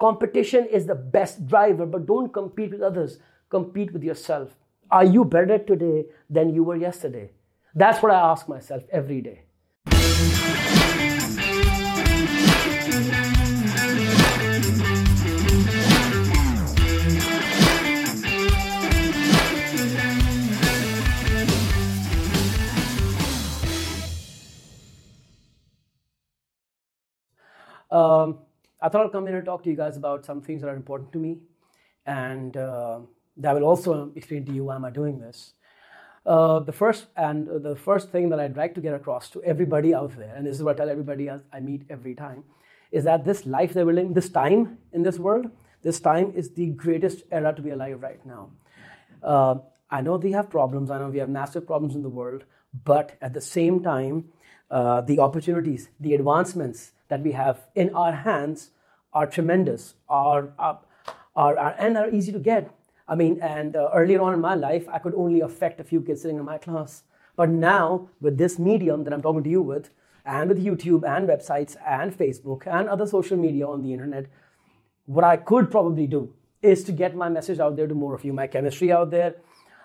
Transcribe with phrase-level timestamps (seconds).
[0.00, 3.18] Competition is the best driver, but don't compete with others.
[3.50, 4.56] Compete with yourself.
[4.90, 7.32] Are you better today than you were yesterday?
[7.74, 9.42] That's what I ask myself every day.
[27.90, 28.38] Um,
[28.82, 30.76] I thought I'd come here and talk to you guys about some things that are
[30.76, 31.38] important to me,
[32.06, 33.00] and uh,
[33.36, 35.52] that will also explain to you why am I doing this.
[36.24, 39.94] Uh, the first and the first thing that I'd like to get across to everybody
[39.94, 42.44] out there, and this is what I tell everybody I meet every time,
[42.90, 45.50] is that this life that we're living, this time in this world,
[45.82, 48.50] this time is the greatest era to be alive right now.
[49.22, 49.56] Uh,
[49.90, 50.90] I know we have problems.
[50.90, 52.44] I know we have massive problems in the world,
[52.84, 54.26] but at the same time,
[54.70, 58.70] uh, the opportunities, the advancements, that we have in our hands
[59.12, 60.78] are tremendous, are, are,
[61.34, 62.72] are, are and are easy to get.
[63.08, 66.00] I mean, and uh, earlier on in my life, I could only affect a few
[66.00, 67.02] kids sitting in my class.
[67.34, 69.90] But now, with this medium that I'm talking to you with,
[70.24, 74.26] and with YouTube and websites and Facebook and other social media on the internet,
[75.06, 76.32] what I could probably do
[76.62, 79.36] is to get my message out there to more of you, my chemistry out there,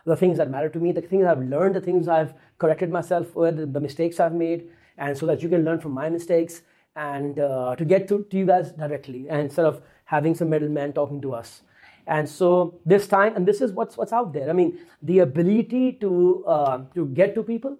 [0.05, 3.35] the things that matter to me, the things I've learned, the things I've corrected myself
[3.35, 6.61] with, the mistakes I've made, and so that you can learn from my mistakes
[6.95, 10.93] and uh, to get to, to you guys directly and instead of having some middleman
[10.93, 11.63] talking to us.
[12.07, 14.49] And so this time, and this is what's what's out there.
[14.49, 17.77] I mean, the ability to uh, to get to people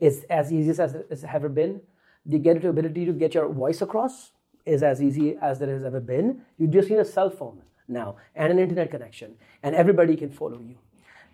[0.00, 1.80] is as easy as it's ever been.
[2.26, 4.32] The get ability to get your voice across
[4.66, 6.42] is as easy as there has ever been.
[6.58, 10.60] You just need a cell phone now and an internet connection, and everybody can follow
[10.60, 10.76] you.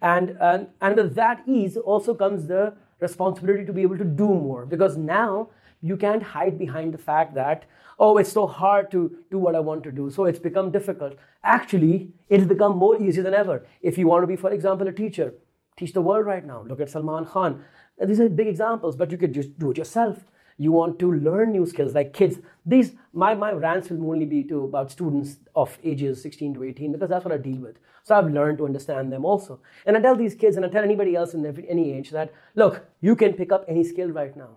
[0.03, 4.27] And and, and with that ease also comes the responsibility to be able to do
[4.27, 5.49] more because now
[5.83, 7.65] you can't hide behind the fact that,
[7.99, 11.15] oh, it's so hard to do what I want to do, so it's become difficult.
[11.45, 13.67] Actually, it's become more easier than ever.
[13.83, 15.35] If you want to be, for example, a teacher,
[15.77, 16.65] teach the world right now.
[16.67, 17.63] Look at Salman Khan.
[18.01, 20.25] These are big examples, but you could just do it yourself.
[20.59, 22.39] You want to learn new skills like kids.
[22.65, 26.93] These my, my rants will only be to about students of ages 16 to 18
[26.93, 27.77] because that's what I deal with.
[28.05, 29.61] So I've learned to understand them also.
[29.85, 32.33] And I tell these kids and I tell anybody else in every, any age that
[32.55, 34.57] look, you can pick up any skill right now.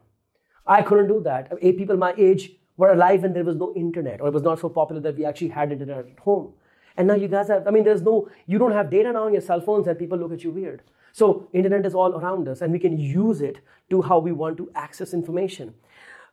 [0.66, 1.52] I couldn't do that.
[1.62, 4.60] Eight people my age were alive when there was no internet, or it was not
[4.60, 6.54] so popular that we actually had internet at home.
[6.96, 9.34] And now you guys have, I mean, there's no, you don't have data now on
[9.34, 10.82] your cell phones and people look at you weird.
[11.12, 13.60] So internet is all around us and we can use it
[13.90, 15.74] to how we want to access information.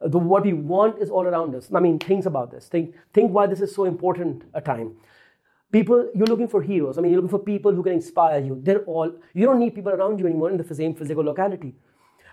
[0.01, 1.69] The, what we want is all around us.
[1.75, 2.69] I mean, think about this.
[2.69, 4.97] Think, think why this is so important a time.
[5.73, 6.99] People, you're looking for heroes.
[6.99, 8.61] I mean, you're looking for people who can inspire you.
[8.63, 11.75] They're all, you don't need people around you anymore in the same physical locality.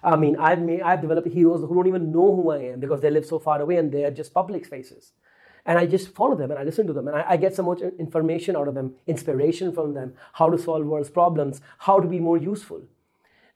[0.03, 3.01] I mean, I've made, I've developed heroes who don't even know who I am because
[3.01, 5.13] they live so far away and they are just public spaces
[5.65, 7.63] And I just follow them and I listen to them and I, I get so
[7.63, 12.07] much information out of them, inspiration from them, how to solve world's problems, how to
[12.07, 12.81] be more useful.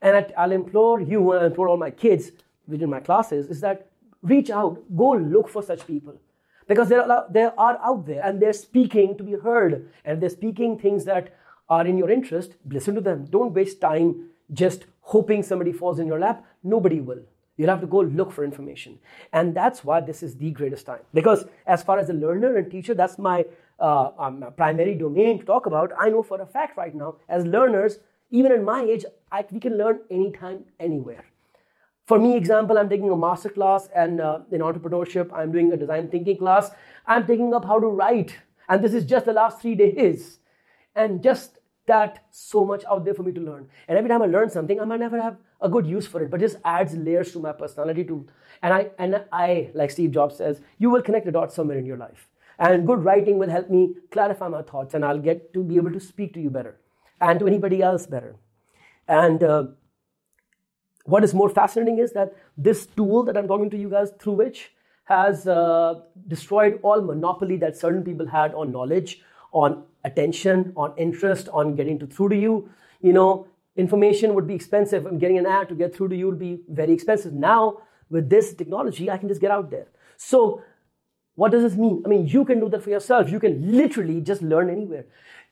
[0.02, 2.32] And I, will implore you and I implore all my kids
[2.68, 3.90] within my classes is that
[4.22, 6.20] reach out, go look for such people.
[6.68, 9.90] Because they are, they are out there and they're speaking to be heard.
[10.04, 11.34] And they're speaking things that
[11.70, 13.26] are in your interest, listen to them.
[13.26, 16.46] Don't waste time just hoping somebody falls in your lap.
[16.64, 17.22] Nobody will.
[17.58, 19.00] You'll have to go look for information.
[19.34, 21.00] And that's why this is the greatest time.
[21.14, 23.46] Because as far as a learner and teacher, that's my
[23.80, 25.92] uh, um, primary domain to talk about.
[26.00, 28.00] I know for a fact right now, as learners,
[28.30, 31.26] even at my age, I, we can learn anytime, anywhere.
[32.08, 35.78] For me, example, I'm taking a master class and uh, in entrepreneurship, I'm doing a
[35.78, 36.72] design thinking class.
[37.06, 38.38] I'm taking up how to write.
[38.70, 40.40] And this is just the last three days.
[40.96, 43.68] And just that so much out there for me to learn.
[43.90, 46.32] And every time I learn something, I might never have a good use for it,
[46.32, 48.26] but just adds layers to my personality too.
[48.62, 51.86] And I and I, like Steve Jobs says, you will connect the dots somewhere in
[51.86, 52.30] your life.
[52.60, 55.92] And good writing will help me clarify my thoughts, and I'll get to be able
[55.92, 56.80] to speak to you better
[57.20, 58.36] and to anybody else better.
[59.08, 59.68] And uh,
[61.08, 64.34] what is more fascinating is that this tool that I'm talking to you guys through
[64.34, 64.72] which
[65.06, 69.22] has uh, destroyed all monopoly that certain people had on knowledge,
[69.54, 72.70] on attention, on interest, on getting to, through to you.
[73.00, 76.28] You know, information would be expensive and getting an ad to get through to you
[76.28, 77.32] would be very expensive.
[77.32, 79.88] Now, with this technology, I can just get out there.
[80.18, 80.62] So,
[81.36, 82.04] what does this mean?
[82.06, 83.30] I mean, you can do that for yourself.
[83.30, 85.06] You can literally just learn anywhere.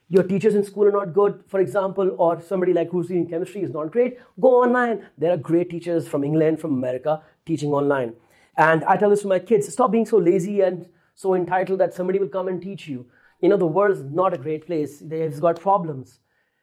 [0.08, 3.62] Your teachers in school are not good, for example, or somebody like who's in chemistry
[3.62, 4.18] is not great.
[4.40, 5.06] Go online.
[5.18, 8.14] There are great teachers from England, from America, teaching online.
[8.56, 11.94] And I tell this to my kids stop being so lazy and so entitled that
[11.94, 13.06] somebody will come and teach you
[13.40, 15.02] you know, the world is not a great place.
[15.02, 16.20] It's got problems.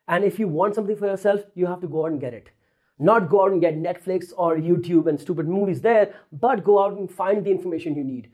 [0.08, 2.50] And if you want something for yourself, you have to go out and get it.
[3.00, 6.98] Not go out and get Netflix or YouTube and stupid movies there, but go out
[6.98, 8.30] and find the information you need.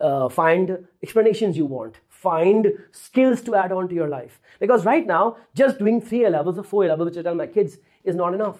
[0.00, 1.96] Uh, find explanations you want.
[2.22, 4.40] Find skills to add on to your life.
[4.60, 7.34] Because right now, just doing three A levels or four A levels, which I tell
[7.34, 8.58] my kids, is not enough.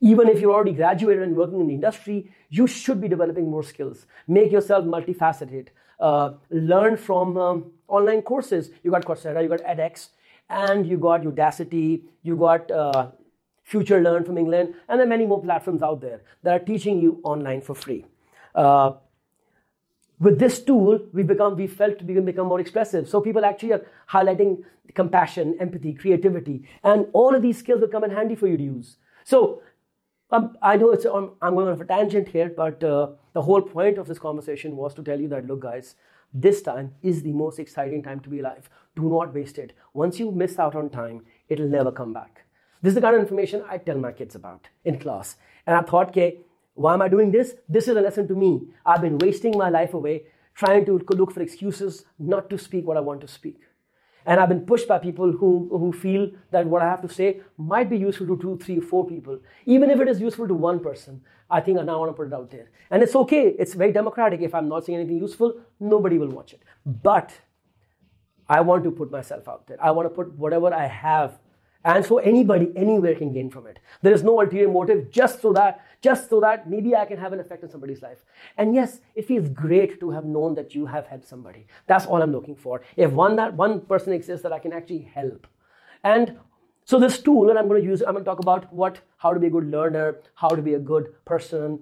[0.00, 3.62] Even if you're already graduated and working in the industry, you should be developing more
[3.62, 4.06] skills.
[4.26, 5.68] Make yourself multifaceted.
[5.98, 8.70] Uh, learn from um, online courses.
[8.82, 10.10] You got Coursera, you got edX,
[10.48, 13.10] and you got Udacity, you got uh,
[13.64, 17.00] Future Learn from England, and there are many more platforms out there that are teaching
[17.00, 18.04] you online for free.
[18.54, 18.92] Uh,
[20.20, 23.08] with this tool, we become we felt we can become more expressive.
[23.08, 28.04] So people actually are highlighting compassion, empathy, creativity, and all of these skills will come
[28.04, 28.96] in handy for you to use.
[29.24, 29.62] So
[30.30, 33.62] um, I know it's um, I'm going off a tangent here, but uh, the whole
[33.62, 35.94] point of this conversation was to tell you that look, guys,
[36.34, 38.68] this time is the most exciting time to be alive.
[38.96, 39.72] Do not waste it.
[39.94, 42.44] Once you miss out on time, it'll never come back.
[42.82, 45.36] This is the kind of information I tell my kids about in class.
[45.66, 46.40] And I thought, okay,
[46.78, 47.54] why am I doing this?
[47.68, 48.60] This is a lesson to me.
[48.86, 52.96] I've been wasting my life away trying to look for excuses not to speak what
[52.96, 53.56] I want to speak.
[54.24, 57.40] And I've been pushed by people who, who feel that what I have to say
[57.56, 59.40] might be useful to two, three, four people.
[59.66, 61.20] Even if it is useful to one person,
[61.50, 62.70] I think I now want to put it out there.
[62.90, 64.40] And it's okay, it's very democratic.
[64.40, 66.62] If I'm not saying anything useful, nobody will watch it.
[66.86, 67.32] But
[68.48, 69.82] I want to put myself out there.
[69.82, 71.40] I want to put whatever I have
[71.84, 75.52] and so anybody anywhere can gain from it there is no ulterior motive just so
[75.52, 78.18] that just so that maybe i can have an effect on somebody's life
[78.56, 82.22] and yes it feels great to have known that you have helped somebody that's all
[82.22, 85.46] i'm looking for if one that one person exists that i can actually help
[86.04, 86.36] and
[86.84, 89.32] so this tool that i'm going to use i'm going to talk about what how
[89.32, 91.78] to be a good learner how to be a good person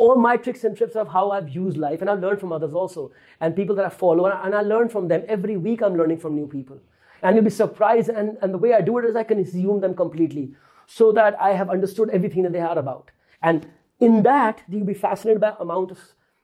[0.00, 2.72] all my tricks and tips of how I've used life, and I've learned from others
[2.72, 5.82] also, and people that I follow, and I learn from them every week.
[5.82, 6.78] I'm learning from new people.
[7.22, 8.08] And you'll be surprised.
[8.08, 10.54] And, and the way I do it is I can assume them completely
[10.86, 13.10] so that I have understood everything that they are about.
[13.42, 15.98] And in that, you'll be fascinated by amount of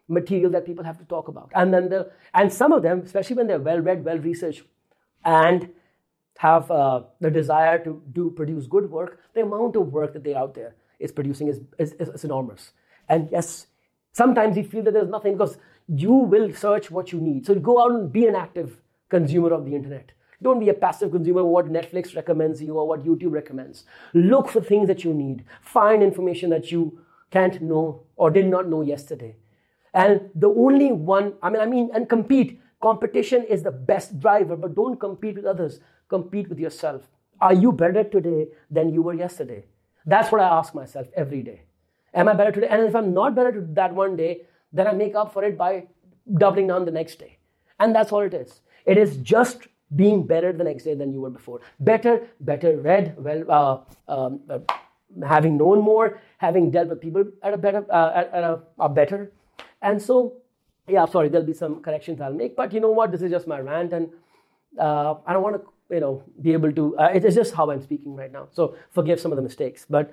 [0.09, 1.51] material that people have to talk about.
[1.55, 4.63] And then the, and some of them, especially when they're well read, well researched,
[5.25, 5.71] and
[6.39, 10.35] have uh, the desire to do produce good work, the amount of work that they
[10.35, 12.73] out there is producing is, is, is enormous.
[13.09, 13.67] And yes,
[14.13, 15.59] sometimes you feel that there's nothing because
[15.89, 17.47] you will search what you need.
[17.47, 20.13] So go out and be an active consumer of the internet.
[20.43, 23.85] Don't be a passive consumer of what Netflix recommends you or what YouTube recommends.
[24.13, 25.45] Look for things that you need.
[25.61, 27.01] Find information that you
[27.31, 29.37] can't know or did not know yesterday.
[29.95, 32.61] And the only one, I mean, I mean, and compete.
[32.83, 35.81] Competition is the best driver, but don't compete with others.
[36.09, 37.09] Compete with yourself.
[37.41, 39.65] Are you better today than you were yesterday?
[40.05, 41.63] That's what I ask myself every day.
[42.15, 42.69] Am I better today?
[42.69, 44.43] And if I'm not better that one day,
[44.73, 45.87] then I make up for it by
[46.39, 47.39] doubling down the next day.
[47.79, 48.61] And that's all it is.
[48.85, 51.61] It is just being better the next day than you were before.
[51.79, 54.59] Better, better read, well, uh, um, uh,
[55.25, 58.89] having known more, having dealt with people at a better, uh, at, at a, a,
[58.89, 59.33] better.
[59.83, 60.35] And so,
[60.89, 63.13] yeah, sorry, there'll be some corrections I'll make, but you know what?
[63.13, 64.09] This is just my rant, and
[64.79, 66.97] uh, I don't want to, you know, be able to.
[66.99, 68.49] Uh, it's just how I'm speaking right now.
[68.51, 70.13] So forgive some of the mistakes, but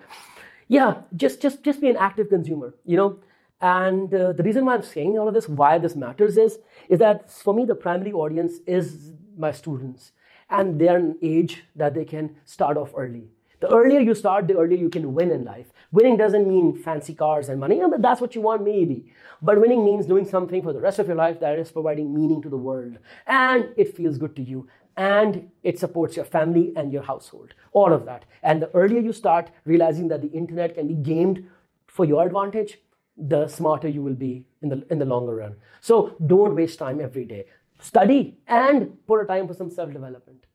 [0.68, 2.76] yeah, just just just be an active consumer.
[2.86, 3.20] You know.
[3.62, 6.60] And uh, the reason why I'm saying all of this, why this matters is,
[6.90, 10.12] is that for me, the primary audience is my students
[10.50, 13.30] and they're an age that they can start off early.
[13.60, 15.68] The earlier you start the earlier you can win in life.
[15.92, 19.14] Winning doesn't mean fancy cars and money but that's what you want maybe.
[19.42, 22.42] But winning means doing something for the rest of your life that is providing meaning
[22.42, 22.98] to the world.
[23.26, 24.68] And it feels good to you.
[24.98, 27.54] And it supports your family and your household.
[27.72, 28.26] All of that.
[28.44, 31.48] And the earlier you start realizing that the internet can be gamed
[31.88, 32.80] for your advantage
[33.16, 35.56] the smarter you will be in the in the longer run.
[35.82, 37.46] So don't waste time every day
[37.84, 40.46] study and put a time for some self-development.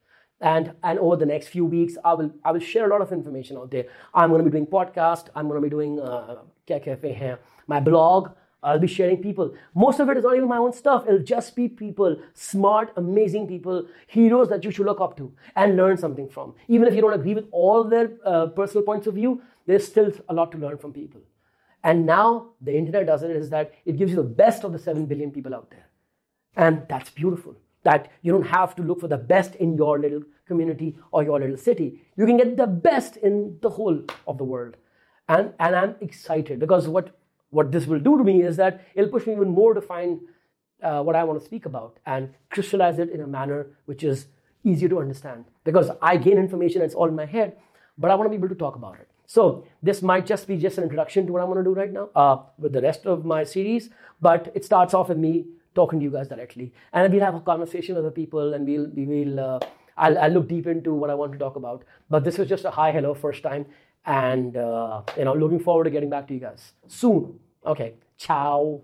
[0.40, 3.12] And and over the next few weeks i will i will share a lot of
[3.12, 3.87] information out there.
[4.14, 5.30] I'm going to be doing podcast.
[5.35, 8.30] I'm going to be doing uh, cafe here, my blog.
[8.61, 9.54] I'll be sharing people.
[9.75, 11.04] Most of it is not even my own stuff.
[11.06, 15.76] It'll just be people smart amazing people heroes that you should look up to and
[15.76, 16.54] learn something from.
[16.66, 20.11] Even if you don't agree with all their uh, personal points of view there's still
[20.30, 21.20] a lot to learn from people.
[21.85, 24.78] And now the internet does it is that it gives you the best of the
[24.78, 25.88] 7 billion people out there
[26.58, 27.54] and that's beautiful.
[27.84, 31.38] That you don't have to look for the best in your little community or your
[31.38, 32.02] little city.
[32.16, 34.76] You can get the best in the whole of the world.
[35.28, 37.16] And, and I'm excited because what,
[37.50, 40.20] what this will do to me is that it'll push me even more to find
[40.82, 44.26] uh, what I want to speak about and crystallize it in a manner which is
[44.64, 45.44] easier to understand.
[45.64, 47.56] Because I gain information, it's all in my head,
[47.96, 49.08] but I want to be able to talk about it.
[49.26, 51.92] So this might just be just an introduction to what I'm going to do right
[51.92, 55.98] now uh, with the rest of my series, but it starts off with me talking
[56.00, 56.72] to you guys directly.
[56.92, 59.58] And we'll have a conversation with the people and we'll, we will, uh,
[59.96, 61.84] I'll, I'll, look deep into what I want to talk about.
[62.08, 63.66] But this was just a hi, hello, first time.
[64.06, 67.38] And, uh, you know, looking forward to getting back to you guys soon.
[67.66, 68.82] Okay, ciao.